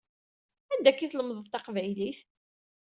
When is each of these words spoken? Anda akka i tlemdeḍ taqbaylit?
Anda 0.73 0.87
akka 0.89 1.03
i 1.03 1.07
tlemdeḍ 1.11 1.47
taqbaylit? 1.47 2.19